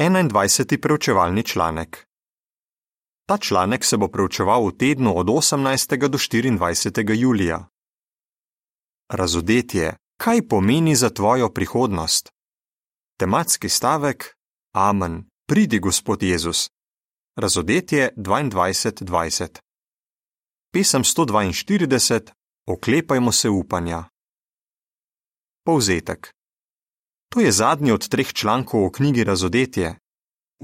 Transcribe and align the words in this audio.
21. 0.00 0.80
preučevalni 0.80 1.42
članek. 1.42 2.06
Ta 3.28 3.38
članek 3.38 3.84
se 3.84 3.96
bo 3.96 4.08
preučeval 4.08 4.66
v 4.66 4.76
tednu 4.76 5.18
od 5.18 5.26
18. 5.26 6.08
do 6.08 6.18
24. 6.18 7.20
julija. 7.20 7.68
Razodetje, 9.12 9.96
kaj 10.16 10.48
pomeni 10.48 10.96
za 10.96 11.10
tvojo 11.10 11.52
prihodnost? 11.52 12.28
Tematski 13.18 13.68
stavek: 13.68 14.36
Amen, 14.74 15.28
pridi 15.48 15.78
Gospod 15.78 16.22
Jezus. 16.22 16.70
Razodetje 17.36 18.10
22:20. 18.16 19.58
Pesem 20.72 21.04
142: 21.04 22.32
Oklepajmo 22.66 23.32
se 23.32 23.48
upanja. 23.48 24.04
Povzetek. 25.64 26.39
To 27.32 27.40
je 27.40 27.52
zadnji 27.52 27.92
od 27.92 28.08
treh 28.08 28.32
člankov 28.32 28.84
o 28.84 28.90
knjigi 28.90 29.24
Razodetje. 29.24 29.94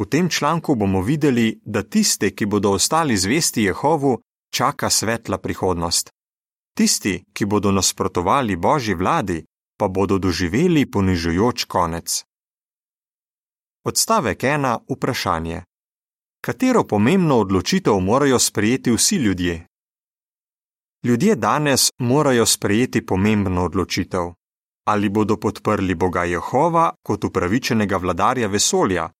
V 0.01 0.05
tem 0.11 0.29
članku 0.30 0.74
bomo 0.74 1.02
videli, 1.02 1.61
da 1.65 1.83
tiste, 1.83 2.30
ki 2.30 2.47
bodo 2.47 2.70
ostali 2.70 3.16
zvesti 3.16 3.62
Jehovu, 3.62 4.20
čaka 4.55 4.91
svetla 4.91 5.38
prihodnost. 5.38 6.10
Tisti, 6.77 7.24
ki 7.33 7.45
bodo 7.45 7.73
nasprotovali 7.73 8.57
Božji 8.57 8.95
vladi, 8.95 9.45
pa 9.79 9.88
bodo 9.88 10.19
doživeli 10.19 10.91
ponižujoč 10.91 11.65
konec. 11.65 12.24
Odstavek 13.85 14.43
1. 14.43 14.79
Vprašanje. 14.88 15.62
Katero 16.41 16.85
pomembno 16.85 17.38
odločitev 17.38 18.01
morajo 18.01 18.38
sprejeti 18.38 18.91
vsi 18.93 19.16
ljudje? 19.16 19.66
Ljudje 21.05 21.37
danes 21.37 21.91
morajo 21.98 22.46
sprejeti 22.46 23.07
pomembno 23.07 23.65
odločitev 23.65 24.33
ali 24.87 25.09
bodo 25.09 25.37
podprli 25.37 25.95
Boga 25.95 26.25
Jehova 26.25 26.95
kot 27.03 27.25
upravičenega 27.25 27.97
vladarja 27.97 28.49
vesolja, 28.49 29.11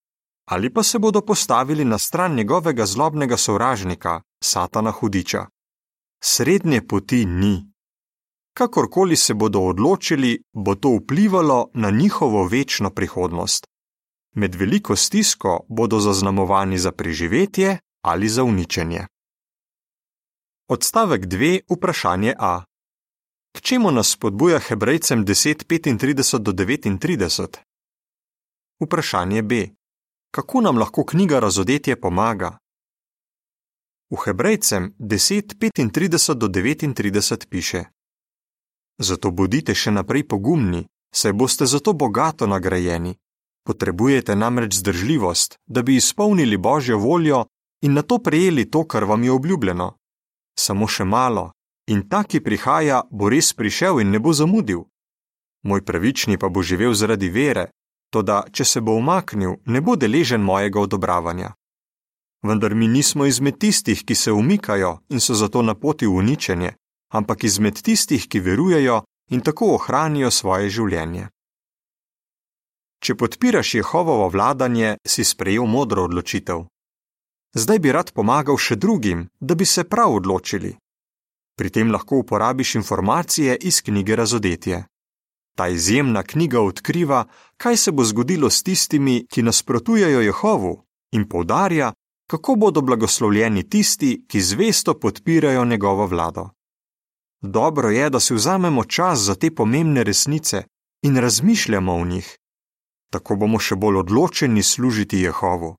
ali 0.51 0.73
pa 0.73 0.83
se 0.83 0.99
bodo 0.99 1.21
postavili 1.21 1.85
na 1.85 1.99
stran 1.99 2.35
njegovega 2.35 2.87
zlobnega 2.87 3.37
sovražnika, 3.37 4.21
Satana 4.45 4.91
Hudiča. 4.91 5.47
Srednje 6.25 6.87
poti 6.87 7.25
ni. 7.25 7.73
Kakorkoli 8.57 9.17
se 9.17 9.35
bodo 9.35 9.61
odločili, 9.61 10.43
bo 10.55 10.75
to 10.75 10.99
vplivalo 11.03 11.71
na 11.75 11.91
njihovo 11.91 12.47
večno 12.47 12.91
prihodnost. 12.91 13.67
Med 14.35 14.55
veliko 14.55 14.97
stisko 14.97 15.61
bodo 15.69 16.01
zaznamovani 16.01 16.79
za 16.79 16.93
preživetje 16.93 17.79
ali 18.05 18.29
za 18.29 18.45
uničenje. 18.45 19.07
Odstavek 20.69 21.27
2. 21.27 21.61
Vprašanje 21.77 22.35
A. 22.39 22.65
K 23.57 23.61
čemu 23.61 23.91
nas 23.91 24.13
spodbuja 24.13 24.59
Hebrejcem 24.59 25.25
10:35 25.25 26.39
do 26.39 26.53
39? 26.53 27.57
Vprašanje 28.81 29.43
B. 29.43 29.69
Kako 30.31 30.61
nam 30.61 30.79
lahko 30.79 31.05
knjiga 31.05 31.41
Razodetje 31.41 32.01
pomaga? 32.01 32.59
V 34.11 34.17
Hebrejcem 34.25 34.95
10:35 34.99 36.35
do 36.35 36.49
39 36.49 37.47
piše: 37.49 37.85
Zato 38.99 39.31
bodite 39.31 39.75
še 39.75 39.91
naprej 39.91 40.29
pogumni, 40.29 40.87
saj 41.15 41.33
boste 41.33 41.67
zato 41.67 41.93
bogato 41.93 42.47
nagrajeni. 42.47 43.17
Potrebujete 43.65 44.37
namreč 44.37 44.75
zdržljivost, 44.75 45.57
da 45.67 45.83
bi 45.83 45.97
izpolnili 45.97 46.57
Božjo 46.57 46.99
voljo 46.99 47.47
in 47.81 47.93
na 47.93 48.03
to 48.03 48.19
prejeli 48.19 48.71
to, 48.71 48.85
kar 48.85 49.05
vam 49.05 49.25
je 49.25 49.33
obljubljeno. 49.33 49.97
Samo 50.59 50.87
še 50.87 51.05
malo, 51.05 51.53
in 51.87 52.09
ta, 52.09 52.25
ki 52.25 52.41
prihaja, 52.41 53.03
bo 53.11 53.29
res 53.29 53.53
prišel 53.53 54.01
in 54.03 54.11
ne 54.11 54.19
bo 54.19 54.33
zamudil. 54.33 54.85
Moj 55.63 55.85
pravični 55.85 56.39
pa 56.39 56.49
bo 56.49 56.63
živel 56.63 56.95
zaradi 56.95 57.29
vere, 57.31 57.71
toda 58.11 58.45
če 58.53 58.65
se 58.65 58.81
bo 58.81 58.95
umaknil, 58.99 59.59
ne 59.67 59.81
bo 59.81 59.97
deležen 59.97 60.43
mojega 60.43 60.81
odobravanja. 60.81 61.55
Vendar 62.47 62.75
mi 62.75 62.89
nismo 62.89 63.27
izmed 63.27 63.59
tistih, 63.59 64.05
ki 64.07 64.15
se 64.15 64.33
umikajo 64.33 64.99
in 65.09 65.21
so 65.21 65.35
zato 65.35 65.63
na 65.63 65.75
poti 65.75 66.07
v 66.07 66.15
uničenje, 66.23 66.75
ampak 67.13 67.45
izmed 67.45 67.83
tistih, 67.83 68.29
ki 68.29 68.41
verujejo 68.41 69.03
in 69.31 69.41
tako 69.41 69.75
ohranijo 69.75 70.31
svoje 70.31 70.71
življenje. 70.71 71.29
Če 73.03 73.15
podpiraš 73.15 73.75
Jehovovo 73.75 74.29
vladanje, 74.29 74.97
si 75.07 75.25
sprejel 75.25 75.67
modro 75.67 76.07
odločitev. 76.07 76.65
Zdaj 77.57 77.79
bi 77.79 77.93
rad 77.93 78.13
pomagal 78.13 78.57
še 78.57 78.77
drugim, 78.77 79.29
da 79.41 79.55
bi 79.55 79.65
se 79.65 79.85
prav 79.85 80.15
odločili. 80.21 80.77
Pri 81.57 81.71
tem 81.71 81.93
lahko 81.93 82.17
uporabiš 82.17 82.75
informacije 82.75 83.57
iz 83.57 83.83
knjige 83.83 84.17
Razodetje. 84.17 84.85
Ta 85.57 85.69
izjemna 85.69 86.23
knjiga 86.23 86.61
odkriva, 86.61 87.25
kaj 87.57 87.77
se 87.77 87.93
bo 87.93 88.05
zgodilo 88.05 88.51
s 88.51 88.63
tistimi, 88.63 89.27
ki 89.31 89.43
nasprotujejo 89.43 90.21
Jehovu, 90.21 90.85
in 91.13 91.29
poudarja, 91.29 91.93
kako 92.31 92.55
bodo 92.55 92.81
blagoslovljeni 92.81 93.69
tisti, 93.71 94.25
ki 94.29 94.41
zvesto 94.41 94.99
podpirajo 95.01 95.65
njegovo 95.65 96.07
vlado. 96.07 96.49
Dobro 97.43 97.91
je, 97.91 98.11
da 98.11 98.21
si 98.21 98.35
vzamemo 98.35 98.85
čas 98.85 99.19
za 99.19 99.35
te 99.35 99.55
pomembne 99.55 100.05
resnice 100.05 100.63
in 101.03 101.17
razmišljamo 101.17 101.95
o 101.95 102.05
njih. 102.05 102.37
Tako 103.13 103.37
bomo 103.37 103.59
še 103.59 103.77
bolj 103.77 103.97
odločeni 103.97 104.63
služiti 104.63 105.21
Jehovu. 105.21 105.77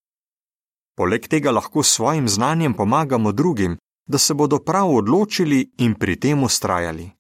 Poleg 0.97 1.27
tega 1.27 1.51
lahko 1.51 1.83
s 1.83 1.93
svojim 1.93 2.29
znanjem 2.29 2.73
pomagamo 2.73 3.31
drugim, 3.31 3.77
da 4.07 4.17
se 4.17 4.33
bodo 4.33 4.59
prav 4.59 4.89
odločili 4.95 5.71
in 5.77 5.95
pri 5.95 6.19
tem 6.19 6.43
ustrajali. 6.43 7.11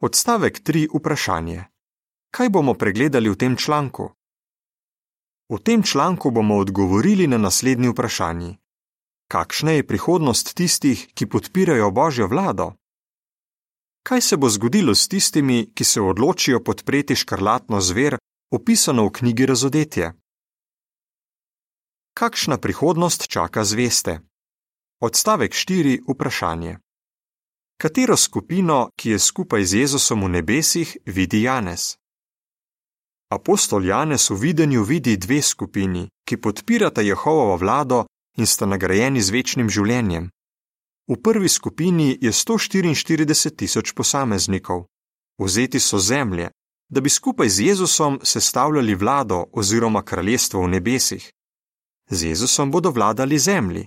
Odstavek 0.00 0.60
3. 0.62 0.88
Vprašanje. 0.94 1.64
Kaj 2.30 2.48
bomo 2.48 2.74
pregledali 2.74 3.30
v 3.30 3.36
tem 3.36 3.56
članku? 3.56 4.10
V 5.48 5.58
tem 5.58 5.82
članku 5.82 6.30
bomo 6.30 6.56
odgovorili 6.56 7.26
na 7.26 7.38
naslednji 7.38 7.88
vprašanji. 7.88 8.56
Kakšna 9.28 9.72
je 9.72 9.86
prihodnost 9.86 10.54
tistih, 10.54 11.06
ki 11.14 11.26
podpirajo 11.26 11.90
Božjo 11.90 12.26
vlado? 12.26 12.72
Kaj 14.02 14.20
se 14.20 14.36
bo 14.36 14.48
zgodilo 14.48 14.94
s 14.94 15.08
tistimi, 15.08 15.72
ki 15.74 15.84
se 15.84 16.00
odločijo 16.00 16.62
podpreti 16.64 17.16
škrlatno 17.16 17.80
zver, 17.80 18.16
opisano 18.50 19.04
v 19.06 19.10
knjigi 19.10 19.46
Razodetje? 19.46 20.12
Kakšna 22.14 22.58
prihodnost 22.58 23.26
čaka 23.28 23.64
zveste? 23.64 24.27
Odstavek 25.00 25.52
4. 25.52 26.00
Vprašanje. 26.08 26.78
Katero 27.80 28.16
skupino, 28.16 28.90
ki 28.96 29.10
je 29.10 29.18
skupaj 29.18 29.64
z 29.64 29.74
Jezusom 29.74 30.24
v 30.24 30.28
nebesih, 30.28 30.96
vidi 31.06 31.42
Janez? 31.42 31.94
Apostol 33.30 33.84
Janez 33.86 34.30
v 34.30 34.34
videnju 34.34 34.82
vidi 34.82 35.16
dve 35.16 35.38
skupini, 35.42 36.08
ki 36.26 36.36
podpirata 36.36 37.00
Jehovovo 37.00 37.56
vlado 37.56 38.06
in 38.38 38.46
sta 38.46 38.66
nagrajeni 38.66 39.22
z 39.22 39.30
večnim 39.30 39.70
življenjem. 39.70 40.30
V 41.06 41.16
prvi 41.22 41.48
skupini 41.48 42.18
je 42.20 42.32
144 42.32 43.54
tisoč 43.54 43.92
posameznikov. 43.94 44.90
Vzeti 45.38 45.78
so 45.78 45.98
zemlje, 45.98 46.50
da 46.90 47.00
bi 47.00 47.10
skupaj 47.10 47.48
z 47.48 47.60
Jezusom 47.70 48.18
sestavljali 48.22 48.94
vlado 48.94 49.44
oziroma 49.52 50.02
kraljestvo 50.02 50.66
v 50.66 50.68
nebesih. 50.68 51.30
Z 52.10 52.22
Jezusom 52.34 52.70
bodo 52.70 52.90
vladali 52.90 53.38
zemlji. 53.38 53.86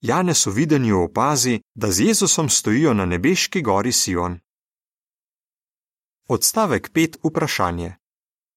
Janez 0.00 0.46
v 0.46 0.50
videnju 0.50 1.02
opazi, 1.02 1.60
da 1.74 1.90
z 1.90 2.00
Jezusom 2.00 2.48
stojijo 2.48 2.94
na 2.94 3.06
nebeški 3.06 3.62
gori 3.62 3.92
Sion. 3.92 4.38
Odstavek 6.28 6.90
5. 6.92 7.16
Vprašanje. 7.24 7.94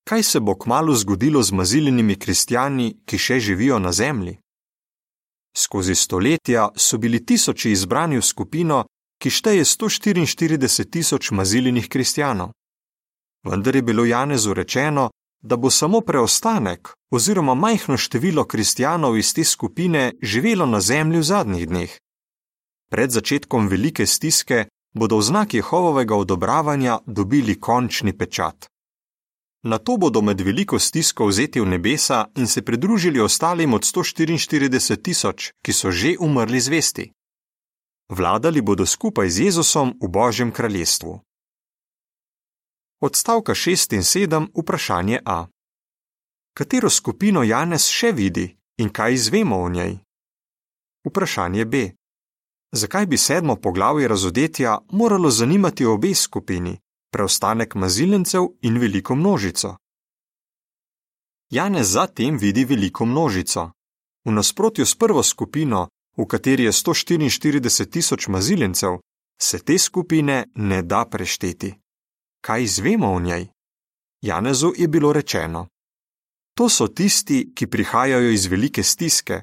Kaj 0.04 0.24
se 0.24 0.40
bo 0.40 0.58
kmalo 0.60 0.96
zgodilo 0.96 1.44
z 1.44 1.52
maziljenimi 1.52 2.20
kristijani, 2.20 3.02
ki 3.06 3.18
še 3.18 3.40
živijo 3.40 3.80
na 3.80 3.92
zemlji? 3.92 4.38
Skozi 5.58 5.96
stoletja 5.96 6.70
so 6.76 6.98
bili 6.98 7.26
tisoči 7.26 7.72
izbrani 7.72 8.18
v 8.18 8.22
skupino, 8.22 8.86
ki 9.22 9.30
šteje 9.30 9.64
144 9.66 10.90
tisoč 10.90 11.32
maziljenih 11.32 11.90
kristijanov. 11.90 12.52
Vendar 13.46 13.76
je 13.76 13.82
bilo 13.82 14.06
Janezu 14.06 14.54
rečeno, 14.54 15.10
da 15.42 15.56
bo 15.58 15.70
samo 15.70 16.02
preostanek 16.02 16.90
oziroma 17.12 17.56
majhno 17.56 17.98
število 17.98 18.44
kristijanov 18.48 19.18
iz 19.18 19.34
te 19.34 19.44
skupine 19.44 20.14
živelo 20.22 20.66
na 20.66 20.82
zemlji 20.82 21.20
v 21.20 21.24
zadnjih 21.24 21.68
dneh. 21.68 21.98
Pred 22.92 23.12
začetkom 23.12 23.68
velike 23.68 24.06
stiske 24.06 24.66
bodo 24.94 25.18
v 25.18 25.22
znak 25.22 25.54
Jehovovega 25.54 26.16
odobravanja 26.16 27.00
dobili 27.06 27.60
končni 27.60 28.18
pečat. 28.18 28.68
Na 29.64 29.78
to 29.78 29.98
bodo 29.98 30.22
med 30.22 30.42
veliko 30.42 30.80
stisko 30.80 31.28
vzeti 31.28 31.62
v 31.62 31.66
nebesa 31.66 32.26
in 32.36 32.48
se 32.48 32.62
pridružili 32.62 33.20
ostalim 33.20 33.74
od 33.74 33.82
144 33.84 35.02
tisoč, 35.02 35.52
ki 35.64 35.74
so 35.74 35.92
že 35.92 36.16
umrli 36.20 36.60
zvesti. 36.60 37.12
Vladali 38.10 38.62
bodo 38.62 38.86
skupaj 38.86 39.30
z 39.30 39.40
Jezusom 39.40 39.94
v 40.02 40.08
Božjem 40.08 40.52
kraljestvu. 40.52 41.20
Odstavka 43.02 43.54
6 43.54 43.96
in 43.96 44.02
7 44.02 44.48
vprašanje 44.56 45.20
A. 45.26 45.48
Katero 46.54 46.90
skupino 46.90 47.44
Janez 47.44 47.86
še 47.88 48.12
vidi 48.12 48.58
in 48.78 48.90
kaj 48.90 49.14
izvemo 49.14 49.62
o 49.62 49.70
njej? 49.70 49.94
Vprašanje 51.08 51.66
B. 51.66 51.92
Zakaj 52.72 53.06
bi 53.06 53.18
sedmo 53.18 53.56
poglavje 53.56 54.08
razodetja 54.08 54.78
moralo 54.92 55.32
zanimati 55.32 55.86
obe 55.86 56.14
skupini, 56.16 56.78
preostanek 57.12 57.76
maziljencev 57.76 58.52
in 58.62 58.78
veliko 58.78 59.16
množico? 59.16 59.76
Janez 61.50 61.88
zatem 61.88 62.38
vidi 62.38 62.66
veliko 62.66 63.06
množico. 63.06 63.72
V 64.26 64.32
nasprotju 64.32 64.86
s 64.86 64.96
prvo 64.96 65.24
skupino, 65.24 65.88
v 66.18 66.26
kateri 66.28 66.64
je 66.64 66.72
144 66.72 67.90
tisoč 67.90 68.28
maziljencev, 68.28 69.00
se 69.42 69.60
te 69.60 69.78
skupine 69.78 70.46
ne 70.56 70.82
da 70.82 71.06
prešteti. 71.06 71.80
Kaj 72.42 72.64
izvemo 72.64 73.12
o 73.14 73.20
njej? 73.20 73.48
Janezu 74.22 74.74
je 74.78 74.88
bilo 74.88 75.14
rečeno: 75.14 75.68
To 76.54 76.70
so 76.70 76.88
tisti, 76.88 77.52
ki 77.56 77.68
prihajajo 77.68 78.32
iz 78.32 78.46
velike 78.46 78.84
stiske, 78.84 79.42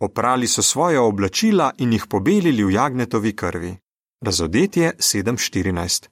oprali 0.00 0.46
so 0.48 0.62
svoje 0.62 0.98
oblačila 0.98 1.72
in 1.78 1.92
jih 1.92 2.06
pobelili 2.08 2.64
v 2.64 2.70
jagnetovi 2.72 3.36
krvi. 3.36 3.76
Razodetje 4.24 4.92
7:14. 4.98 6.08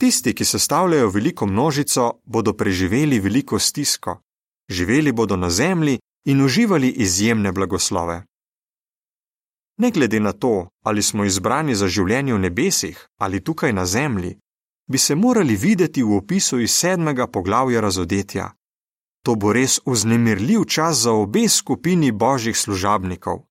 Tisti, 0.00 0.34
ki 0.34 0.44
sestavljajo 0.44 1.08
veliko 1.08 1.46
množico, 1.46 2.20
bodo 2.24 2.52
preživeli 2.52 3.20
veliko 3.20 3.58
stisko, 3.58 4.20
živeli 4.68 5.12
bodo 5.12 5.36
na 5.36 5.50
zemlji 5.50 5.98
in 6.24 6.44
uživali 6.44 6.88
izjemne 6.88 7.52
blagoslove. 7.52 8.24
Ne 9.78 9.90
glede 9.90 10.20
na 10.20 10.32
to, 10.32 10.68
ali 10.84 11.02
smo 11.02 11.24
izbrani 11.24 11.74
za 11.74 11.88
življenje 11.88 12.34
v 12.34 12.38
nebesih 12.38 13.06
ali 13.18 13.44
tukaj 13.44 13.72
na 13.72 13.86
zemlji, 13.86 14.38
bi 14.86 14.98
se 14.98 15.14
morali 15.14 15.56
videti 15.56 16.02
v 16.02 16.16
opisu 16.16 16.60
iz 16.60 16.70
sedmega 16.70 17.26
poglavja 17.26 17.80
razodetja. 17.80 18.52
To 19.24 19.34
bo 19.34 19.52
res 19.52 19.80
vznemirljiv 19.86 20.64
čas 20.64 20.96
za 20.96 21.12
obe 21.12 21.48
skupini 21.48 22.12
božjih 22.12 22.58
služabnikov. 22.58 23.46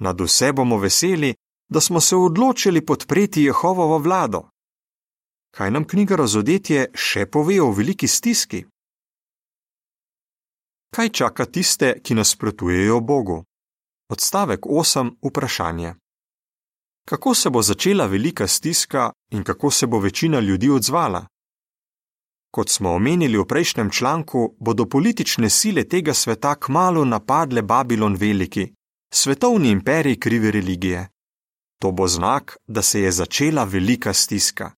Nad 0.00 0.20
vse 0.20 0.52
bomo 0.52 0.78
veseli, 0.78 1.34
da 1.68 1.80
smo 1.80 2.00
se 2.00 2.16
odločili 2.16 2.86
podpreti 2.86 3.42
Jehovovo 3.42 3.98
vlado. 3.98 4.48
Kaj 5.50 5.70
nam 5.70 5.84
knjiga 5.84 6.16
razodetje 6.16 6.90
še 6.94 7.26
pove 7.26 7.60
o 7.60 7.70
veliki 7.70 8.08
stiski? 8.08 8.64
Kaj 10.94 11.08
čaka 11.08 11.44
tiste, 11.44 12.00
ki 12.00 12.14
nasprotujejo 12.14 13.00
Bogu? 13.00 13.44
Odstavek 14.08 14.60
8. 14.60 15.10
Vprašanje. 15.22 15.94
Kako 17.08 17.34
se 17.34 17.50
bo 17.50 17.62
začela 17.62 18.06
velika 18.06 18.46
stiska 18.46 19.12
in 19.30 19.44
kako 19.44 19.70
se 19.70 19.86
bo 19.86 19.98
večina 19.98 20.40
ljudi 20.40 20.70
odzvala? 20.70 21.26
Kot 22.50 22.68
smo 22.68 22.90
omenili 22.90 23.38
v 23.38 23.46
prejšnjem 23.46 23.90
članku, 23.90 24.56
bodo 24.60 24.86
politične 24.86 25.50
sile 25.50 25.84
tega 25.88 26.14
sveta 26.14 26.54
kmalo 26.54 27.04
napadle 27.04 27.62
Babilon 27.62 28.16
Veliki, 28.16 28.72
svetovni 29.12 29.70
imperij 29.70 30.18
krive 30.18 30.50
religije. 30.50 31.08
To 31.80 31.92
bo 31.92 32.08
znak, 32.08 32.56
da 32.66 32.82
se 32.82 33.00
je 33.00 33.12
začela 33.12 33.64
velika 33.64 34.12
stiska. 34.12 34.70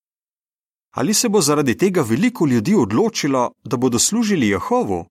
Ali 0.94 1.14
se 1.14 1.28
bo 1.28 1.40
zaradi 1.40 1.78
tega 1.78 2.02
veliko 2.02 2.46
ljudi 2.46 2.74
odločilo, 2.74 3.52
da 3.64 3.76
bodo 3.76 3.98
služili 3.98 4.48
Jehovu? 4.48 5.06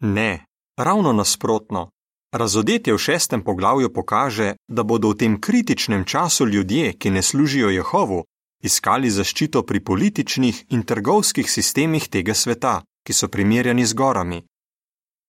Ne, 0.00 0.44
ravno 0.76 1.12
nasprotno. 1.12 1.90
Razodetje 2.34 2.94
v 2.94 2.98
šestem 2.98 3.44
poglavju 3.44 3.92
kaže, 4.06 4.56
da 4.68 4.82
bodo 4.82 5.08
v 5.08 5.16
tem 5.16 5.40
kritičnem 5.40 6.04
času 6.04 6.46
ljudje, 6.46 6.92
ki 6.98 7.10
ne 7.10 7.22
služijo 7.22 7.70
Jehovu, 7.70 8.24
iskali 8.62 9.10
zaščito 9.10 9.62
pri 9.62 9.80
političnih 9.80 10.64
in 10.70 10.82
trgovskih 10.82 11.50
sistemih 11.50 12.08
tega 12.08 12.34
sveta, 12.34 12.82
ki 13.06 13.12
so 13.12 13.28
primerjani 13.28 13.86
z 13.86 13.94
gorami. 13.94 14.42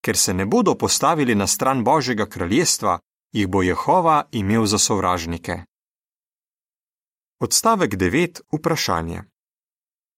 Ker 0.01 0.17
se 0.17 0.33
ne 0.33 0.45
bodo 0.45 0.75
postavili 0.75 1.35
na 1.35 1.47
stran 1.47 1.83
Božjega 1.83 2.25
kraljestva, 2.25 2.99
jih 3.33 3.47
bo 3.47 3.61
Jehova 3.61 4.25
imel 4.31 4.65
za 4.65 4.77
sovražnike. 4.77 5.61
Odstavek 7.39 7.93
9. 7.93 8.41
Vprašanje. 8.51 9.23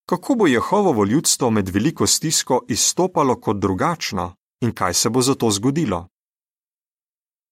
Kako 0.09 0.35
bo 0.35 0.47
Jehovovo 0.47 1.03
ljudstvo 1.05 1.49
med 1.51 1.69
veliko 1.69 2.07
stisko 2.07 2.65
izstopalo 2.67 3.41
kot 3.41 3.57
drugačno 3.57 4.35
in 4.61 4.71
kaj 4.71 4.93
se 4.93 5.09
bo 5.09 5.21
zato 5.21 5.51
zgodilo? 5.51 6.07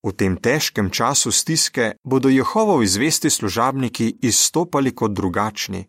V 0.05 0.13
tem 0.13 0.37
težkem 0.37 0.89
času 0.89 1.31
stiske 1.31 1.95
bodo 2.03 2.29
Jehovovi 2.29 2.87
zvesti 2.87 3.29
služabniki 3.29 4.17
izstopali 4.21 4.95
kot 4.95 5.11
drugačni. 5.11 5.85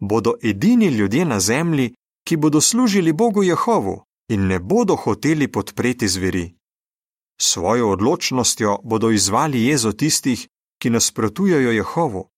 Bodo 0.00 0.34
edini 0.42 0.86
ljudje 0.86 1.24
na 1.24 1.40
zemlji, 1.40 1.94
ki 2.26 2.36
bodo 2.36 2.60
služili 2.60 3.12
Bogu 3.12 3.42
Jehovu 3.42 4.02
in 4.28 4.46
ne 4.46 4.58
bodo 4.58 4.96
hoteli 4.96 5.48
podpreti 5.48 6.08
zveri. 6.08 6.54
Svojo 7.40 7.90
odločnostjo 7.90 8.78
bodo 8.84 9.10
izvali 9.10 9.64
jezo 9.64 9.92
tistih, 9.92 10.48
ki 10.82 10.90
nasprotujejo 10.90 11.70
Jehovu 11.70 12.32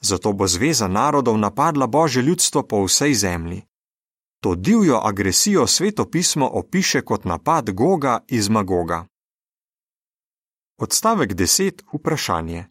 zato 0.00 0.32
bo 0.32 0.46
zveza 0.46 0.88
narodov 0.88 1.38
napadla 1.38 1.86
božje 1.86 2.22
ljudstvo 2.22 2.62
po 2.62 2.84
vsej 2.84 3.14
zemlji. 3.14 3.62
To 4.42 4.54
divjo 4.54 5.00
agresijo 5.02 5.66
svetopismo 5.66 6.46
opiše 6.48 7.00
kot 7.00 7.24
napad 7.24 7.70
Goga 7.70 8.24
iz 8.28 8.48
Magoga. 8.48 9.06
Odstavek 10.78 11.34
10. 11.34 11.82
Vprašanje. 11.92 12.64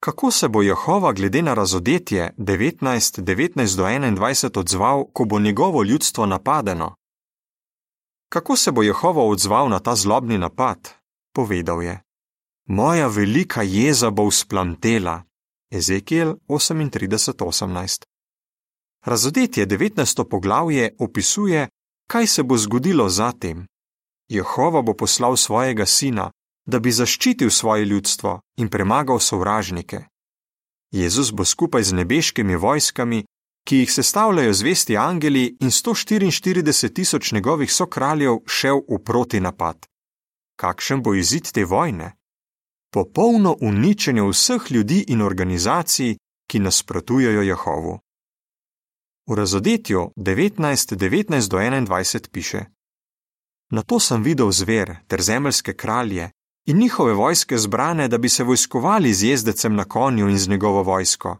Kako 0.00 0.30
se 0.30 0.48
bo 0.48 0.62
Jehova 0.62 1.12
glede 1.12 1.42
na 1.42 1.54
razodetje 1.54 2.34
19, 2.38 3.20
19 3.22 3.76
do 3.76 3.84
21 3.84 4.58
odzval, 4.58 5.04
ko 5.12 5.24
bo 5.24 5.38
njegovo 5.38 5.82
ljudstvo 5.82 6.26
napadeno? 6.26 6.94
Kako 8.28 8.56
se 8.56 8.72
bo 8.72 8.82
Jehova 8.82 9.22
odzval 9.22 9.68
na 9.68 9.78
ta 9.78 9.94
zlobni 9.94 10.38
napad? 10.38 10.88
Povedal 11.34 11.82
je: 11.82 12.02
Moja 12.66 13.06
velika 13.06 13.62
jeza 13.62 14.10
bo 14.10 14.28
vzplamtela, 14.28 15.22
Ezekiel 15.70 16.34
38:18. 16.48 18.02
Razodetje 19.04 19.66
19. 19.66 20.24
poglavje 20.24 20.96
opisuje, 20.98 21.68
kaj 22.10 22.26
se 22.26 22.42
bo 22.42 22.56
zgodilo 22.56 23.08
zatem. 23.08 23.66
Jehova 24.28 24.82
bo 24.82 24.94
poslal 24.94 25.36
svojega 25.36 25.86
sina, 25.86 26.30
da 26.66 26.78
bi 26.78 26.92
zaščitil 26.92 27.50
svoje 27.50 27.84
ljudstvo 27.84 28.40
in 28.56 28.68
premagal 28.68 29.20
sovražnike. 29.20 30.04
Jezus 30.92 31.32
bo 31.32 31.44
skupaj 31.44 31.82
z 31.82 31.92
nebeškimi 31.92 32.56
vojskami, 32.56 33.24
ki 33.66 33.76
jih 33.76 33.92
sestavljajo 33.92 34.52
zvesti 34.52 34.96
angeli 34.96 35.56
in 35.60 35.70
144 35.70 36.92
tisoč 36.94 37.32
njegovih 37.32 37.72
sokraljev, 37.72 38.38
šel 38.46 38.80
v 38.88 38.98
proti 39.04 39.40
napad. 39.40 39.86
Kakšen 40.56 41.02
bo 41.02 41.14
izid 41.14 41.52
te 41.52 41.64
vojne? 41.64 42.20
popolno 42.90 43.56
uničenje 43.60 44.22
vseh 44.22 44.70
ljudi 44.70 45.04
in 45.08 45.22
organizacij, 45.22 46.16
ki 46.50 46.58
nasprotujejo 46.58 47.42
Jehovu. 47.42 47.98
V 49.26 49.34
razodetju 49.34 50.12
19:19 50.16 51.48
do 51.48 51.58
21 51.58 52.28
piše: 52.30 52.64
Na 53.70 53.82
to 53.82 54.00
sem 54.00 54.22
videl 54.22 54.50
zver 54.50 54.96
ter 55.06 55.22
zemeljske 55.22 55.72
kralje 55.72 56.30
in 56.70 56.78
njihove 56.78 57.12
vojske 57.12 57.58
zbrane, 57.58 58.08
da 58.08 58.18
bi 58.18 58.28
se 58.28 58.44
vojskovali 58.44 59.14
z 59.14 59.24
jezdecem 59.24 59.74
na 59.74 59.84
konju 59.84 60.28
in 60.28 60.38
z 60.38 60.48
njegovo 60.48 60.82
vojsko. 60.82 61.36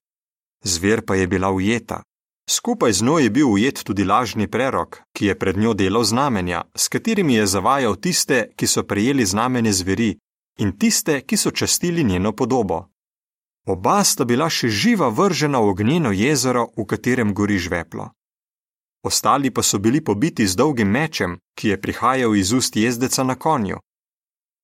Zver 0.65 1.07
pa 1.07 1.15
je 1.15 1.27
bila 1.27 1.51
ujeta. 1.51 2.03
Skupaj 2.51 2.93
z 2.93 3.03
njo 3.03 3.19
je 3.19 3.31
bil 3.31 3.49
ujet 3.51 3.83
tudi 3.85 4.05
lažni 4.05 4.51
prerok, 4.51 4.97
ki 5.17 5.27
je 5.27 5.39
pred 5.39 5.59
njo 5.59 5.75
delal 5.75 6.05
znamenja, 6.05 6.63
s 6.77 6.89
katerimi 6.89 7.35
je 7.35 7.47
zavajal 7.47 7.97
tiste, 7.97 8.49
ki 8.57 8.67
so 8.67 8.83
prejeli 8.83 9.27
znamenje 9.27 9.73
zveri, 9.73 10.19
in 10.59 10.79
tiste, 10.79 11.21
ki 11.21 11.37
so 11.37 11.51
častili 11.51 12.05
njeno 12.05 12.33
podobo. 12.33 12.89
Oba 13.67 14.05
sta 14.05 14.25
bila 14.25 14.51
še 14.51 14.69
živa 14.69 15.09
vržena 15.09 15.59
v 15.59 15.69
ognjeno 15.69 16.13
jezero, 16.13 16.67
v 16.77 16.87
katerem 16.87 17.35
gori 17.35 17.59
žveplo. 17.59 18.11
Ostali 19.07 19.51
pa 19.51 19.63
so 19.63 19.79
bili 19.79 20.05
pobiti 20.05 20.47
z 20.47 20.57
dolgim 20.57 20.91
mečem, 20.91 21.39
ki 21.55 21.69
je 21.69 21.81
prihajal 21.81 22.37
iz 22.37 22.53
ust 22.53 22.77
jezdeca 22.77 23.25
na 23.25 23.35
konju. 23.35 23.79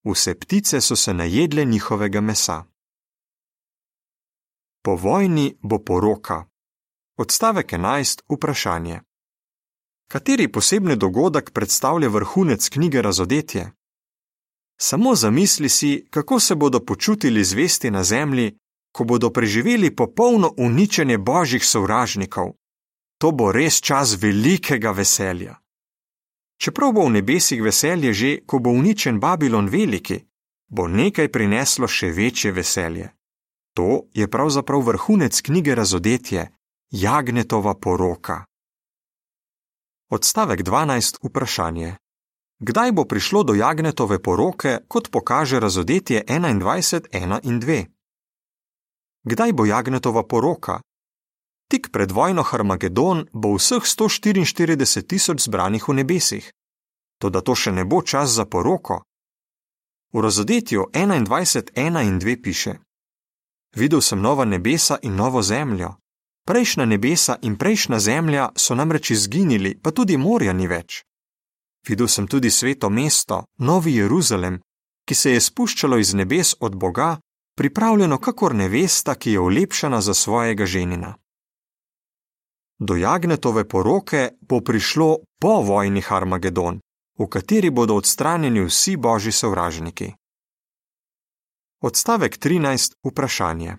Vse 0.07 0.35
ptice 0.35 0.81
so 0.81 0.97
se 0.97 1.15
najedle 1.15 1.65
njihovega 1.65 2.21
mesa. 2.21 2.65
Po 4.85 4.97
vojni 4.97 5.57
bo 5.63 5.79
poroka. 5.79 6.45
Odstavek 7.19 7.73
11. 7.73 8.23
Vprašanje. 8.37 9.01
Kateri 10.11 10.53
posebni 10.53 10.97
dogodek 10.97 11.51
predstavlja 11.51 12.09
vrhunec 12.09 12.69
knjige 12.69 13.03
Razodetje? 13.03 13.73
Samo 14.81 15.15
zamisli 15.15 15.69
si, 15.69 16.07
kako 16.11 16.41
se 16.41 16.55
bodo 16.55 16.81
počutili 16.81 17.45
zvesti 17.45 17.91
na 17.91 18.05
zemlji, 18.05 18.59
ko 18.93 19.05
bodo 19.05 19.31
preživeli 19.31 19.97
popolno 19.97 20.55
uničenje 20.57 21.19
božjih 21.19 21.67
sovražnikov. 21.67 22.53
To 23.19 23.33
bo 23.33 23.53
res 23.53 23.81
čas 23.81 24.23
velikega 24.23 24.91
veselja. 24.91 25.66
Čeprav 26.59 26.93
bo 26.93 27.07
v 27.07 27.21
nebesih 27.21 27.63
veselje 27.63 28.13
že, 28.13 28.31
ko 28.47 28.59
bo 28.59 28.71
uničen 28.71 29.21
Babilon 29.21 29.69
veliki, 29.69 30.25
bo 30.69 30.89
nekaj 30.89 31.29
prineslo 31.29 31.89
še 31.89 32.11
večje 32.11 32.53
veselje. 32.53 33.13
To 33.77 34.09
je 34.15 34.29
pravzaprav 34.29 34.81
vrhunec 34.81 35.41
knjige 35.41 35.75
Razodetje, 35.75 36.49
Jagnetova 36.91 37.75
poroka. 37.75 38.45
Odstavek 40.11 40.63
12. 40.63 41.19
Vprašanje. 41.23 41.97
Kdaj 42.59 42.93
bo 42.93 43.05
prišlo 43.05 43.43
do 43.43 43.55
jagnetove 43.55 44.23
poroke, 44.23 44.79
kot 44.89 45.11
pokaže 45.11 45.61
razodetje 45.61 46.25
21.1 46.29 47.41
in 47.43 47.61
2? 47.61 47.85
Kdaj 49.25 49.53
bo 49.53 49.67
jagnetova 49.67 50.23
poroka? 50.23 50.81
Tik 51.71 51.91
pred 51.93 52.13
vojno 52.13 52.43
Harmagedon 52.43 53.27
bo 53.33 53.55
vseh 53.57 53.83
144 53.83 55.03
tisoč 55.03 55.43
zbranih 55.43 55.89
v 55.89 55.95
nebesih. 55.95 56.53
toda 57.19 57.41
to 57.41 57.55
še 57.55 57.73
ne 57.73 57.85
bo 57.85 58.03
čas 58.03 58.31
za 58.31 58.45
poroko. 58.45 59.03
V 60.13 60.21
razodetju 60.21 60.87
21.1 60.93 62.07
in 62.09 62.21
2 62.21 62.43
piše: 62.43 62.73
Videl 63.77 64.01
sem 64.01 64.21
nova 64.21 64.45
nebesa 64.45 64.99
in 65.03 65.17
novo 65.17 65.43
zemljo. 65.43 65.95
Prejšnja 66.47 66.85
nebesa 66.85 67.37
in 67.43 67.57
prejšnja 67.57 67.99
zemlja 67.99 68.49
so 68.57 68.75
namreč 68.75 69.11
izginili, 69.11 69.75
pa 69.83 69.91
tudi 69.91 70.17
morja 70.17 70.53
ni 70.53 70.67
več. 70.67 71.03
Videl 71.89 72.09
sem 72.09 72.27
tudi 72.27 72.51
sveto 72.51 72.91
mesto, 72.91 73.45
Novi 73.59 73.95
Jeruzalem, 73.95 74.61
ki 75.07 75.15
se 75.15 75.31
je 75.31 75.41
spuščalo 75.41 75.99
iz 75.99 76.15
nebes 76.15 76.55
od 76.61 76.77
Boga, 76.77 77.19
pripravljeno 77.59 78.19
kakor 78.19 78.55
nevesta, 78.55 79.15
ki 79.15 79.33
je 79.33 79.41
ulepšana 79.41 80.01
za 80.01 80.15
svojega 80.15 80.67
ženina. 80.67 81.15
Do 82.79 82.97
Jagnetove 82.97 83.65
poroke 83.65 84.37
bo 84.41 84.61
prišlo 84.61 85.25
po 85.41 85.61
vojni 85.65 86.01
Harmagedon, 86.01 86.81
v 87.19 87.27
kateri 87.29 87.71
bodo 87.71 87.97
odstranjeni 87.97 88.61
vsi 88.69 88.97
božji 88.97 89.33
sovražniki. 89.33 90.13
Odstavek 91.81 92.37
13. 92.37 93.01
Vprašanje. 93.05 93.77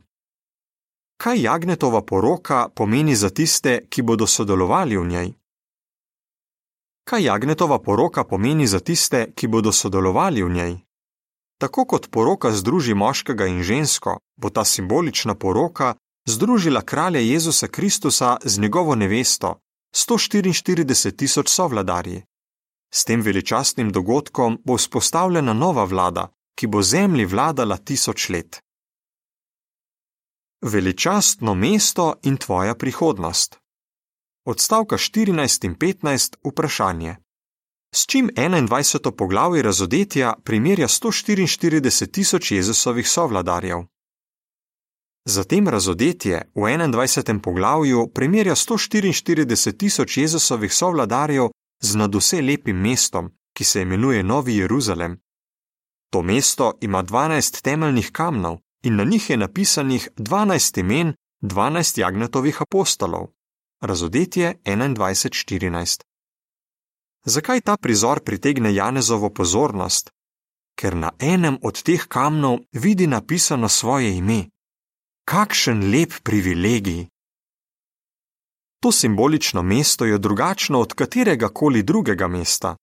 Kaj 1.18 1.42
Jagnetova 1.42 2.02
poroka 2.02 2.70
pomeni 2.76 3.16
za 3.16 3.30
tiste, 3.30 3.86
ki 3.90 4.02
bodo 4.02 4.28
sodelovali 4.28 4.98
v 4.98 5.06
njej? 5.06 5.30
Kaj 7.06 7.24
Jagnetova 7.24 7.80
poroka 7.80 8.24
pomeni 8.24 8.68
za 8.68 8.80
tiste, 8.80 9.30
ki 9.36 9.48
bodo 9.48 9.72
sodelovali 9.72 10.44
v 10.44 10.50
njej? 10.50 10.74
Tako 11.62 11.86
kot 11.86 12.10
poroka 12.10 12.52
združi 12.52 12.94
moškega 12.94 13.46
in 13.46 13.62
žensko, 13.64 14.18
bo 14.38 14.50
ta 14.50 14.66
simbolična 14.66 15.36
poroka 15.36 15.94
združila 16.28 16.82
kralja 16.82 17.20
Jezusa 17.20 17.68
Kristusa 17.68 18.38
z 18.44 18.60
njegovo 18.60 18.96
nevesto, 18.96 19.60
144 19.96 21.16
tisoč 21.16 21.50
sovladarji. 21.50 22.24
S 22.94 23.06
tem 23.06 23.22
veličastnim 23.22 23.92
dogodkom 23.92 24.62
bo 24.66 24.78
vzpostavljena 24.78 25.54
nova 25.54 25.84
vlada, 25.84 26.28
ki 26.60 26.68
bo 26.68 26.82
zemlji 26.82 27.26
vladala 27.26 27.78
tisoč 27.78 28.30
let. 28.30 28.60
Veličastno 30.62 31.54
mesto 31.54 32.16
in 32.24 32.38
tvoja 32.38 32.76
prihodnost. 32.76 33.58
Odstavka 34.46 34.98
14 34.98 35.66
in 35.66 35.76
15 35.76 36.36
vprašanje. 36.44 37.16
S 37.96 38.06
čim 38.06 38.30
21. 38.36 39.12
poglavje 39.12 39.62
razodetja 39.62 40.34
primerja 40.44 40.88
144 40.88 42.12
tisoč 42.12 42.52
Jezusovih 42.52 43.10
sovladarjev? 43.10 43.84
Zatem 45.30 45.68
razodetje 45.68 46.52
v 46.56 46.60
21. 46.60 47.42
poglavju 47.42 48.08
primerja 48.14 48.56
144 48.56 49.78
tisoč 49.78 50.18
Jezusovih 50.18 50.74
sovladarjev 50.74 51.50
z 51.80 51.96
nadvse 51.96 52.42
lepim 52.42 52.78
mestom, 52.80 53.30
ki 53.54 53.64
se 53.64 53.82
imenuje 53.82 54.24
Novi 54.24 54.56
Jeruzalem. 54.56 55.20
To 56.12 56.22
mesto 56.22 56.78
ima 56.82 57.04
12 57.04 57.62
temeljnih 57.62 58.12
kamnov 58.12 58.58
in 58.84 58.96
na 58.96 59.04
njih 59.04 59.30
je 59.30 59.38
napisanih 59.38 60.10
12 60.18 60.80
imen 60.80 61.14
12 61.42 62.00
jagnetovih 62.00 62.62
apostolov. 62.62 63.28
Razodetje 63.82 64.56
21:14. 64.64 66.02
Zakaj 67.26 67.62
ta 67.62 67.78
prizor 67.78 68.24
pritegne 68.24 68.76
Janezovo 68.76 69.30
pozornost? 69.30 70.10
Ker 70.80 70.96
na 70.96 71.12
enem 71.20 71.58
od 71.64 71.84
teh 71.84 72.06
kamnov 72.08 72.60
vidi 72.72 73.08
napisano 73.08 73.70
svoje 73.70 74.18
ime. 74.18 74.46
Kakšen 75.28 75.92
lep 75.92 76.14
privilegij! 76.24 77.08
To 78.82 78.92
simbolično 78.92 79.62
mesto 79.64 80.06
je 80.06 80.18
drugačno 80.18 80.80
od 80.80 80.94
katerega 80.94 81.50
koli 81.50 81.84
drugega 81.84 82.28
mesta. 82.28 82.76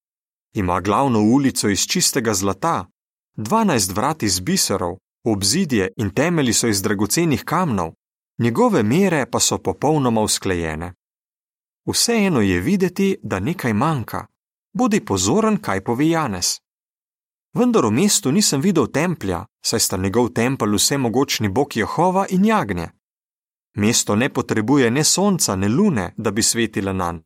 Ima 0.54 0.80
glavno 0.80 1.20
ulico 1.20 1.68
iz 1.68 1.86
čistega 1.86 2.34
zlata, 2.34 2.86
12 3.36 3.94
vrat 3.94 4.22
iz 4.22 4.40
biserov, 4.40 4.96
obzidje 5.26 5.88
in 5.96 6.10
temelji 6.10 6.52
so 6.52 6.68
iz 6.68 6.82
dragocenih 6.82 7.44
kamnov, 7.44 7.92
njegove 8.38 8.82
mere 8.82 9.26
pa 9.30 9.40
so 9.40 9.58
popolnoma 9.58 10.20
usklejene. 10.20 10.92
Vseeno 11.86 12.40
je 12.40 12.60
videti, 12.60 13.16
da 13.22 13.40
nekaj 13.40 13.72
manjka. 13.72 14.26
Bodi 14.72 15.04
pozoren, 15.04 15.56
kaj 15.56 15.84
pove 15.84 16.08
Janez. 16.08 16.58
Vendar 17.54 17.87
v 17.87 17.90
mestu 17.90 18.32
nisem 18.32 18.61
videl 18.61 18.87
templja, 18.90 19.44
saj 19.62 19.80
sta 19.80 19.96
njegov 19.96 20.32
tempelj 20.34 20.75
vsemogočni 20.75 21.49
bog 21.49 21.76
Jehova 21.76 22.26
in 22.30 22.44
jagnje. 22.44 22.88
Mesto 23.76 24.16
ne 24.16 24.28
potrebuje 24.28 24.90
ne 24.90 25.04
sonca, 25.04 25.56
ne 25.56 25.68
lune, 25.68 26.14
da 26.16 26.30
bi 26.30 26.42
svetila 26.42 26.92
nan, 26.92 27.23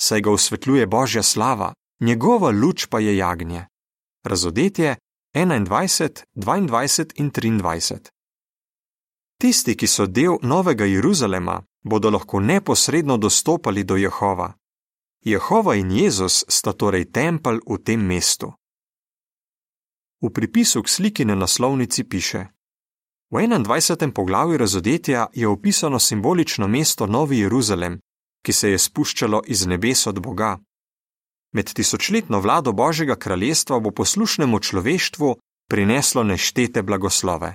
saj 0.00 0.20
ga 0.20 0.30
osvetljuje 0.30 0.86
božja 0.86 1.22
slava, 1.22 1.72
njegova 2.00 2.50
luč 2.50 2.86
pa 2.86 3.00
je 3.00 3.16
jagnje. 3.16 3.66
Razodetje 4.24 4.96
21, 5.34 6.24
22 6.34 7.12
in 7.14 7.30
23. 7.30 8.10
Tisti, 9.38 9.74
ki 9.76 9.86
so 9.86 10.06
del 10.06 10.38
Novega 10.42 10.84
Jeruzalema, 10.84 11.62
bodo 11.82 12.10
lahko 12.10 12.40
neposredno 12.40 13.16
dostopali 13.16 13.84
do 13.84 13.96
Jehova. 13.96 14.52
Jehova 15.24 15.74
in 15.74 15.90
Jezus 15.90 16.44
sta 16.48 16.72
torej 16.72 17.10
tempelj 17.10 17.58
v 17.66 17.78
tem 17.78 18.06
mestu. 18.06 18.52
V 20.22 20.30
pripisu 20.30 20.82
k 20.82 20.88
sliki 20.88 21.24
na 21.24 21.34
naslovnici 21.34 22.04
piše: 22.04 22.46
V 23.30 23.42
21. 23.42 24.12
poglavju 24.12 24.58
razodetja 24.58 25.26
je 25.34 25.48
opisano 25.48 25.98
simbolično 25.98 26.68
mesto 26.68 27.06
Novi 27.06 27.38
Jeruzalem, 27.38 27.98
ki 28.46 28.52
se 28.52 28.70
je 28.70 28.78
spuščalo 28.78 29.42
iz 29.46 29.66
nebes 29.66 30.06
od 30.06 30.20
Boga. 30.22 30.58
Med 31.52 31.72
tisočletno 31.74 32.40
vlado 32.40 32.72
Božjega 32.72 33.16
kraljestva 33.16 33.80
bo 33.80 33.90
poslušnemu 33.90 34.58
človeštvu 34.58 35.36
prineslo 35.68 36.22
neštete 36.22 36.82
blagoslove. 36.82 37.54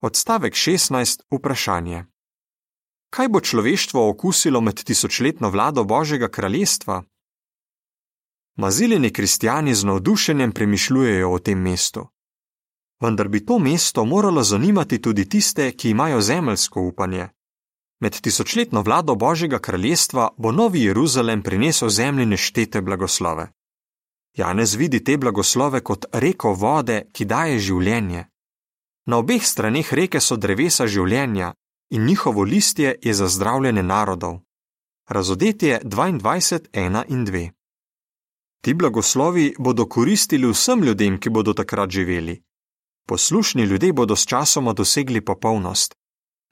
Odstavek 0.00 0.54
16. 0.54 1.22
Vprašanje. 1.30 2.04
Kaj 3.10 3.28
bo 3.28 3.40
človeštvo 3.40 4.08
okusilo 4.10 4.60
med 4.60 4.84
tisočletno 4.84 5.50
vlado 5.50 5.84
Božjega 5.84 6.28
kraljestva? 6.28 7.02
Maziljeni 8.56 9.12
kristijani 9.12 9.74
z 9.74 9.84
navdušenjem 9.84 10.52
premišljujejo 10.52 11.32
o 11.32 11.38
tem 11.38 11.58
mestu 11.58 12.14
vendar 13.04 13.28
bi 13.28 13.46
to 13.46 13.58
mesto 13.58 14.04
moralo 14.04 14.42
zanimati 14.42 15.02
tudi 15.02 15.28
tiste, 15.28 15.72
ki 15.72 15.90
imajo 15.90 16.20
zemeljsko 16.20 16.80
upanje. 16.80 17.28
Med 18.00 18.20
tisočletno 18.20 18.82
vlado 18.82 19.14
Božjega 19.14 19.58
kraljestva 19.58 20.28
bo 20.36 20.52
Novi 20.52 20.82
Jeruzalem 20.82 21.42
prinesel 21.42 21.88
zemlji 21.88 22.26
neštete 22.26 22.80
blagoslove. 22.80 23.48
Janez 24.36 24.74
vidi 24.74 25.04
te 25.04 25.16
blagoslove 25.16 25.80
kot 25.80 26.06
reko 26.12 26.52
vode, 26.52 27.04
ki 27.12 27.24
daje 27.24 27.58
življenje. 27.58 28.24
Na 29.06 29.16
obeh 29.16 29.44
straneh 29.46 29.92
reke 29.92 30.20
so 30.20 30.36
drevesa 30.36 30.86
življenja 30.86 31.52
in 31.90 32.04
njihovo 32.04 32.42
listje 32.44 32.96
je 33.02 33.14
za 33.14 33.28
zdravljenje 33.28 33.82
narodov. 33.82 34.40
Razodetje 35.08 35.80
22, 35.84 36.58
1 36.72 37.04
in 37.08 37.26
2. 37.26 37.50
Ti 38.64 38.74
blagoslovi 38.74 39.54
bodo 39.58 39.88
koristili 39.88 40.48
vsem 40.48 40.84
ljudem, 40.84 41.20
ki 41.20 41.30
bodo 41.30 41.52
takrat 41.52 41.90
živeli. 41.90 42.42
Poslušni 43.08 43.62
ljudje 43.62 43.92
bodo 43.92 44.16
s 44.16 44.26
časoma 44.26 44.72
dosegli 44.72 45.20
popolnost. 45.20 45.94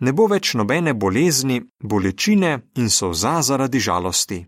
Ne 0.01 0.13
bo 0.13 0.27
več 0.27 0.53
nobene 0.55 0.93
bolezni, 0.95 1.63
bolečine 1.83 2.51
in 2.77 2.91
solza 2.91 3.43
zaradi 3.43 3.81
žalosti. 3.81 4.45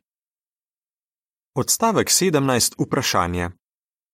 Odstavek 1.56 2.08
17. 2.08 2.74
Vprašanje. 2.78 3.50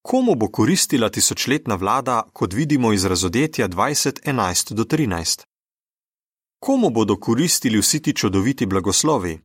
Komu 0.02 0.34
bo 0.34 0.48
koristila 0.48 1.10
tisočletna 1.10 1.74
vlada, 1.74 2.22
kot 2.32 2.52
vidimo 2.52 2.92
iz 2.92 3.04
razodetja 3.04 3.68
2011 3.68 4.74
do 4.74 4.84
13? 4.84 5.42
Komu 6.60 6.90
bodo 6.90 7.16
koristili 7.16 7.78
vsi 7.78 8.02
ti 8.02 8.12
čudoviti 8.12 8.66
blagoslovi? 8.66 9.40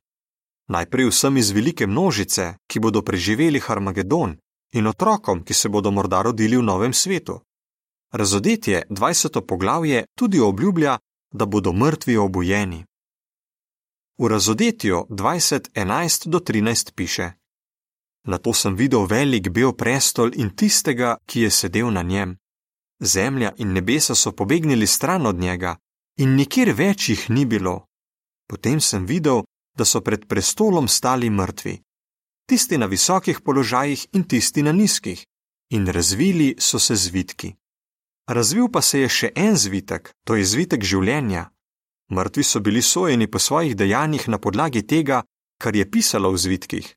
Najprej 0.67 1.10
vsem 1.10 1.38
iz 1.38 1.51
velike 1.51 1.88
množice, 1.88 2.55
ki 2.67 2.79
bodo 2.79 3.01
preživeli 3.01 3.60
Harmagedon, 3.60 4.38
in 4.74 4.88
otrokom, 4.88 5.43
ki 5.43 5.53
se 5.53 5.69
bodo 5.69 5.91
morda 5.91 6.22
rodili 6.22 6.57
v 6.57 6.63
novem 6.63 6.93
svetu. 6.93 7.39
Razodetje 8.12 8.84
20. 8.89 9.41
poglavje 9.41 10.05
tudi 10.17 10.39
obljublja, 10.39 10.98
da 11.31 11.45
bodo 11.45 11.74
mrtvi 11.74 12.17
obujeni. 12.17 12.86
V 14.17 14.27
razodetju 14.27 15.05
20.11 15.10 16.27
do 16.27 16.39
13 16.39 16.93
piše: 16.95 17.31
Na 18.27 18.38
to 18.38 18.53
sem 18.53 18.75
videl 18.75 19.05
velik 19.05 19.50
bel 19.50 19.74
prestol 19.74 20.31
in 20.34 20.50
tistega, 20.55 21.17
ki 21.25 21.41
je 21.41 21.51
sedel 21.51 21.91
na 21.91 22.01
njem. 22.01 22.38
Zemlja 23.00 23.51
in 23.57 23.74
nebesa 23.74 24.15
so 24.15 24.31
pobegnili 24.31 24.88
stran 24.88 25.25
od 25.25 25.36
njega, 25.36 25.75
in 26.17 26.36
nikjer 26.36 26.74
več 26.74 27.10
jih 27.10 27.29
ni 27.29 27.45
bilo. 27.45 27.86
Potem 28.48 28.79
sem 28.81 29.05
videl, 29.05 29.43
da 29.77 29.86
so 29.86 30.01
pred 30.01 30.27
prestolom 30.27 30.88
stali 30.88 31.29
mrtvi, 31.29 31.79
tisti 32.46 32.77
na 32.77 32.86
visokih 32.86 33.41
položajih 33.41 34.08
in 34.13 34.24
tisti 34.24 34.63
na 34.63 34.72
nizkih, 34.72 35.25
in 35.70 35.88
razvili 35.88 36.55
so 36.60 36.79
se 36.79 36.96
zvitki. 36.96 37.55
Razvil 38.27 38.70
pa 38.72 38.82
se 38.82 39.00
je 39.00 39.10
še 39.10 39.32
en 39.36 39.58
zvitek, 39.58 40.13
to 40.25 40.36
je 40.36 40.46
zvitek 40.46 40.84
življenja. 40.84 41.50
Mrtvi 42.12 42.44
so 42.44 42.60
bili 42.60 42.82
sojeni 42.82 43.27
po 43.27 43.39
svojih 43.39 43.75
dejanjih 43.75 44.27
na 44.29 44.38
podlagi 44.38 44.82
tega, 44.88 45.24
kar 45.62 45.75
je 45.75 45.89
pisalo 45.91 46.32
v 46.32 46.38
zvitkih. 46.38 46.96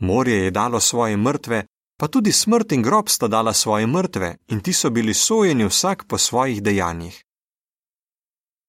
Morje 0.00 0.44
je 0.44 0.50
dalo 0.50 0.80
svoje 0.80 1.16
mrtve, 1.16 1.64
pa 1.98 2.08
tudi 2.08 2.32
smrt 2.32 2.72
in 2.72 2.82
grob 2.82 3.08
sta 3.08 3.28
dala 3.28 3.52
svoje 3.52 3.86
mrtve, 3.86 4.36
in 4.48 4.60
ti 4.60 4.72
so 4.72 4.90
bili 4.90 5.14
sojeni 5.14 5.64
vsak 5.64 6.06
po 6.08 6.18
svojih 6.18 6.62
dejanjih. 6.62 7.22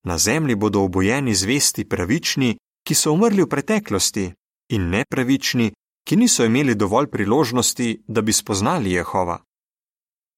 Na 0.06 0.18
zemlji 0.18 0.54
bodo 0.54 0.82
obojeni 0.82 1.34
zvesti 1.34 1.84
pravični, 1.88 2.56
ki 2.86 2.94
so 2.94 3.12
umrli 3.12 3.42
v 3.42 3.50
preteklosti, 3.50 4.30
in 4.70 4.88
nepravični, 4.90 5.72
ki 6.06 6.16
niso 6.16 6.44
imeli 6.44 6.74
dovolj 6.74 7.10
priložnosti, 7.10 7.88
da 8.06 8.22
bi 8.22 8.32
spoznali 8.32 8.92
Jehova. 8.92 9.38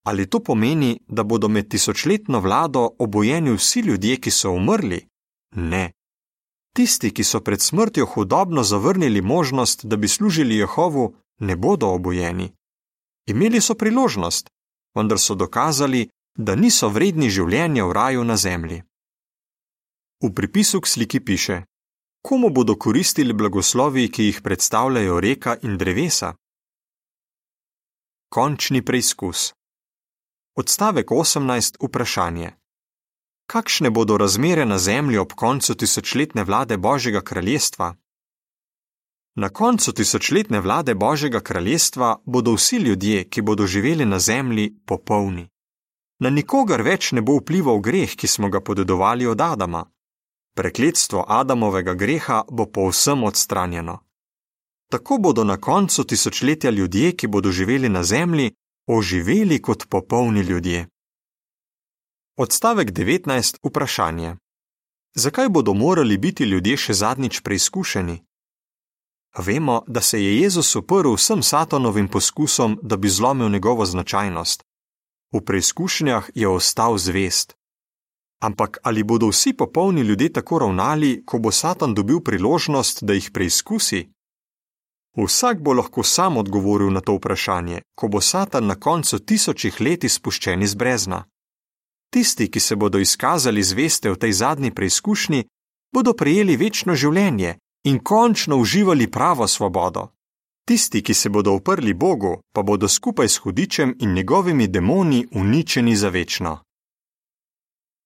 Ali 0.08 0.30
to 0.30 0.40
pomeni, 0.40 1.00
da 1.08 1.22
bodo 1.22 1.48
med 1.48 1.68
tisočletno 1.68 2.40
vlado 2.40 2.88
obojeni 2.98 3.52
vsi 3.52 3.80
ljudje, 3.80 4.16
ki 4.16 4.30
so 4.30 4.50
umrli? 4.50 5.00
Ne. 5.56 5.92
Tisti, 6.76 7.10
ki 7.10 7.24
so 7.24 7.40
pred 7.40 7.60
smrtjo 7.60 8.06
hudobno 8.06 8.62
zavrnili 8.62 9.20
možnost, 9.20 9.84
da 9.86 9.96
bi 9.96 10.08
služili 10.08 10.56
Jehovu, 10.56 11.14
ne 11.38 11.56
bodo 11.56 11.86
obojeni. 11.86 12.52
Imeli 13.26 13.60
so 13.60 13.74
priložnost, 13.74 14.48
vendar 14.96 15.18
so 15.18 15.34
dokazali, 15.34 16.08
da 16.38 16.54
niso 16.54 16.88
vredni 16.88 17.28
življenja 17.30 17.84
v 17.84 17.92
raju 17.92 18.24
na 18.24 18.36
zemlji. 18.36 18.82
V 20.22 20.32
pripisu 20.34 20.80
k 20.80 20.86
sliki 20.86 21.20
piše: 21.20 21.62
Komu 22.22 22.50
bodo 22.50 22.74
koristili 22.74 23.32
blagoslovi, 23.32 24.10
ki 24.10 24.24
jih 24.24 24.40
predstavljajo 24.42 25.20
reka 25.20 25.56
in 25.62 25.78
drevesa? 25.78 26.34
Končni 28.28 28.84
preizkus. 28.84 29.52
Odstavek 30.56 31.10
18. 31.10 31.76
Vprašanje. 31.86 32.50
Kakšne 33.46 33.90
bodo 33.90 34.16
razmere 34.16 34.64
na 34.66 34.78
zemlji 34.78 35.18
ob 35.18 35.32
koncu 35.32 35.74
tisočletne 35.74 36.44
vlade 36.44 36.76
Božjega 36.76 37.20
kraljestva? 37.20 37.94
Na 39.36 39.48
koncu 39.48 39.92
tisočletne 39.92 40.60
vlade 40.60 40.94
Božjega 40.94 41.40
kraljestva 41.40 42.16
bodo 42.24 42.52
vsi 42.52 42.76
ljudje, 42.76 43.24
ki 43.24 43.42
bodo 43.42 43.66
živeli 43.66 44.04
na 44.04 44.18
zemlji, 44.18 44.74
popolni. 44.86 45.48
Na 46.18 46.30
nikogar 46.30 46.82
več 46.82 47.12
ne 47.12 47.22
bo 47.22 47.38
vplival 47.38 47.78
greh, 47.80 48.16
ki 48.16 48.26
smo 48.26 48.50
ga 48.50 48.60
podedovali 48.60 49.26
od 49.26 49.40
Adama. 49.40 49.84
Prekletstvo 50.54 51.24
Adamovega 51.28 51.94
greha 51.94 52.44
bo 52.50 52.66
povsem 52.66 53.24
odstranjeno. 53.24 53.98
Tako 54.90 55.18
bodo 55.18 55.44
na 55.44 55.56
koncu 55.56 56.04
tisočletja 56.04 56.70
ljudje, 56.70 57.16
ki 57.16 57.26
bodo 57.26 57.52
živeli 57.52 57.88
na 57.88 58.02
zemlji, 58.02 58.52
oživeli 58.86 59.62
kot 59.62 59.88
popolni 59.88 60.40
ljudje. 60.40 60.88
Odstavek 62.36 62.90
19. 62.90 63.58
Vprašanje. 63.62 64.36
Zakaj 65.14 65.48
bodo 65.48 65.74
morali 65.74 66.18
biti 66.18 66.44
ljudje 66.44 66.76
še 66.76 66.94
zadnjič 66.94 67.40
preizkušeni? 67.40 68.22
Vemo, 69.38 69.82
da 69.86 70.00
se 70.00 70.22
je 70.24 70.40
Jezus 70.40 70.76
uprl 70.76 71.12
vsem 71.14 71.42
satanovim 71.42 72.08
poskusom, 72.08 72.78
da 72.82 72.96
bi 72.96 73.08
zlomil 73.08 73.48
njegovo 73.48 73.86
značajnost. 73.86 74.62
V 75.32 75.40
preizkušnjah 75.44 76.30
je 76.34 76.48
ostal 76.48 76.98
zvest. 76.98 77.57
Ampak 78.40 78.78
ali 78.82 79.02
bodo 79.02 79.28
vsi 79.28 79.52
popolni 79.52 80.00
ljudje 80.00 80.32
tako 80.32 80.58
ravnali, 80.58 81.22
ko 81.26 81.38
bo 81.38 81.50
Satan 81.50 81.94
dobil 81.94 82.20
priložnost, 82.20 83.04
da 83.04 83.12
jih 83.12 83.30
preizkusi? 83.34 84.08
Vsak 85.16 85.60
bo 85.60 85.72
lahko 85.72 86.02
sam 86.02 86.36
odgovoril 86.36 86.92
na 86.92 87.00
to 87.00 87.16
vprašanje, 87.18 87.82
ko 87.94 88.08
bo 88.08 88.20
Satan 88.20 88.66
na 88.66 88.74
koncu 88.74 89.18
tisočih 89.18 89.80
let 89.80 90.04
izpuščen 90.04 90.62
iz 90.62 90.74
brezna. 90.74 91.24
Tisti, 92.10 92.50
ki 92.50 92.60
se 92.60 92.76
bodo 92.76 92.98
izkazali 92.98 93.62
zveste 93.62 94.10
v 94.10 94.16
tej 94.16 94.32
zadnji 94.32 94.70
preizkušnji, 94.70 95.44
bodo 95.94 96.12
prejeli 96.12 96.56
večno 96.56 96.94
življenje 96.94 97.56
in 97.84 97.98
končno 97.98 98.56
uživali 98.56 99.10
pravo 99.10 99.48
svobodo. 99.48 100.08
Tisti, 100.68 101.02
ki 101.02 101.14
se 101.14 101.28
bodo 101.28 101.52
uprli 101.52 101.94
Bogu, 101.94 102.40
pa 102.54 102.62
bodo 102.62 102.88
skupaj 102.88 103.28
s 103.28 103.36
hudičem 103.36 103.96
in 104.00 104.12
njegovimi 104.14 104.68
demoni 104.68 105.26
uničeni 105.32 105.96
za 105.96 106.08
večno. 106.08 106.58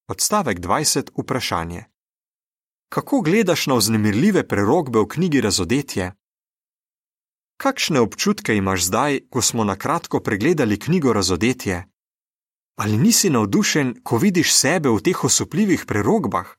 Odstavek 0.08 0.58
20. 0.58 1.10
Vprašanje. 1.18 1.84
Kako 2.88 3.20
gledaš 3.20 3.66
na 3.66 3.74
vznemirljive 3.74 4.48
prerogbe 4.48 4.98
v 4.98 5.08
knjigi 5.08 5.40
Razodetje? 5.40 6.12
Kakšne 7.56 8.00
občutke 8.00 8.56
imaš 8.56 8.84
zdaj, 8.84 9.20
ko 9.30 9.42
smo 9.42 9.64
na 9.64 9.76
kratko 9.76 10.20
pregledali 10.20 10.78
knjigo 10.78 11.12
Razodetje? 11.12 11.86
Ali 12.76 12.96
nisi 12.96 13.30
navdušen, 13.30 14.00
ko 14.02 14.18
vidiš 14.18 14.54
sebe 14.54 14.88
v 14.88 14.98
teh 15.00 15.24
osupljivih 15.24 15.84
prerogbah? 15.86 16.50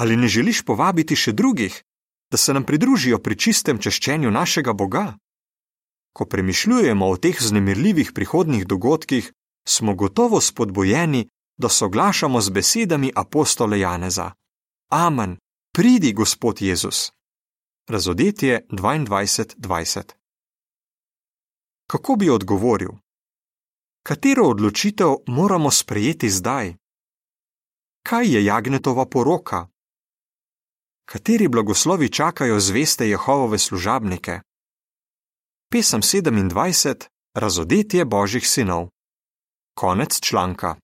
Ali 0.00 0.16
ne 0.16 0.28
želiš 0.28 0.64
povabiti 0.64 1.16
še 1.16 1.32
drugih, 1.32 1.82
da 2.30 2.36
se 2.36 2.54
nam 2.54 2.64
pridružijo 2.64 3.18
pri 3.18 3.36
čistem 3.36 3.78
češčenju 3.78 4.30
našega 4.30 4.72
Boga? 4.72 5.18
Ko 6.16 6.24
premišljujemo 6.24 7.08
o 7.08 7.16
teh 7.16 7.36
znemirljivih 7.42 8.12
prihodnih 8.14 8.66
dogodkih, 8.66 9.32
smo 9.68 9.94
gotovo 9.94 10.40
spodbojeni, 10.40 11.28
da 11.62 11.68
soglašamo 11.68 12.40
z 12.40 12.50
besedami 12.50 13.12
apostola 13.16 13.76
Janeza: 13.76 14.32
Amen, 14.90 15.38
pridi, 15.74 16.12
Gospod 16.12 16.62
Jezus. 16.62 17.12
Razodetje 17.88 18.66
22:20 18.70 20.02
Kako 21.86 22.16
bi 22.16 22.30
odgovoril? 22.30 22.90
Katero 24.02 24.44
odločitev 24.48 25.08
moramo 25.26 25.70
sprejeti 25.70 26.30
zdaj? 26.30 26.74
Kaj 28.02 28.34
je 28.34 28.44
Jagnetova 28.44 29.06
poroka? 29.06 29.68
Kateri 31.04 31.48
blagoslovi 31.48 32.08
čakajo 32.08 32.60
zveste 32.60 33.08
Jehovove 33.08 33.58
služabnike? 33.58 34.40
Pesem 35.70 36.00
27: 36.00 37.06
Razodetje 37.34 38.04
Božjih 38.04 38.48
sinov. 38.48 38.88
Konec 39.74 40.20
članka. 40.20 40.76